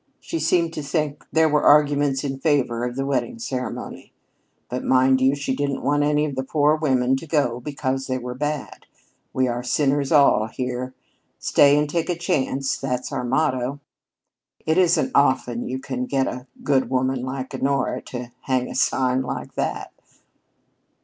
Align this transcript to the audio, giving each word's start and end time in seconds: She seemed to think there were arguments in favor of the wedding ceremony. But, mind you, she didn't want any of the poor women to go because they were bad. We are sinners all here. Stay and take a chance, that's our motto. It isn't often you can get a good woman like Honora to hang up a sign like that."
She 0.19 0.39
seemed 0.39 0.73
to 0.73 0.81
think 0.81 1.23
there 1.31 1.47
were 1.47 1.61
arguments 1.61 2.23
in 2.23 2.39
favor 2.39 2.83
of 2.85 2.95
the 2.95 3.05
wedding 3.05 3.37
ceremony. 3.37 4.11
But, 4.67 4.83
mind 4.83 5.21
you, 5.21 5.35
she 5.35 5.55
didn't 5.55 5.83
want 5.83 6.01
any 6.01 6.25
of 6.25 6.33
the 6.35 6.43
poor 6.43 6.75
women 6.75 7.15
to 7.17 7.27
go 7.27 7.59
because 7.59 8.07
they 8.07 8.17
were 8.17 8.33
bad. 8.33 8.87
We 9.31 9.47
are 9.47 9.61
sinners 9.61 10.11
all 10.11 10.47
here. 10.47 10.95
Stay 11.37 11.77
and 11.77 11.87
take 11.87 12.09
a 12.09 12.17
chance, 12.17 12.77
that's 12.79 13.11
our 13.11 13.23
motto. 13.23 13.79
It 14.65 14.79
isn't 14.79 15.11
often 15.13 15.67
you 15.69 15.77
can 15.77 16.07
get 16.07 16.25
a 16.25 16.47
good 16.63 16.89
woman 16.89 17.21
like 17.21 17.53
Honora 17.53 18.01
to 18.05 18.31
hang 18.41 18.63
up 18.63 18.71
a 18.71 18.75
sign 18.77 19.21
like 19.21 19.53
that." 19.53 19.91